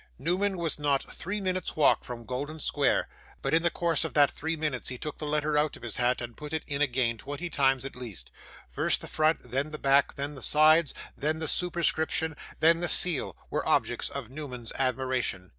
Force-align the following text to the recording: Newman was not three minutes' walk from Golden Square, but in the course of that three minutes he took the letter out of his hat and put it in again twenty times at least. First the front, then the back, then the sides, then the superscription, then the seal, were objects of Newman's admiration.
Newman 0.17 0.57
was 0.57 0.79
not 0.79 1.03
three 1.13 1.39
minutes' 1.39 1.75
walk 1.75 2.03
from 2.03 2.25
Golden 2.25 2.59
Square, 2.59 3.07
but 3.43 3.53
in 3.53 3.61
the 3.61 3.69
course 3.69 4.03
of 4.03 4.15
that 4.15 4.31
three 4.31 4.55
minutes 4.55 4.89
he 4.89 4.97
took 4.97 5.19
the 5.19 5.27
letter 5.27 5.59
out 5.59 5.77
of 5.77 5.83
his 5.83 5.97
hat 5.97 6.21
and 6.21 6.35
put 6.35 6.53
it 6.53 6.63
in 6.65 6.81
again 6.81 7.19
twenty 7.19 7.51
times 7.51 7.85
at 7.85 7.95
least. 7.95 8.31
First 8.67 9.01
the 9.01 9.07
front, 9.07 9.43
then 9.51 9.69
the 9.69 9.77
back, 9.77 10.15
then 10.15 10.33
the 10.33 10.41
sides, 10.41 10.95
then 11.15 11.37
the 11.37 11.47
superscription, 11.47 12.35
then 12.61 12.79
the 12.79 12.87
seal, 12.89 13.37
were 13.51 13.63
objects 13.69 14.09
of 14.09 14.31
Newman's 14.31 14.73
admiration. 14.73 15.49